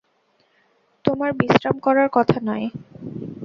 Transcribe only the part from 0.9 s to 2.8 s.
তোমার বিশ্রাম করার কথা নয়?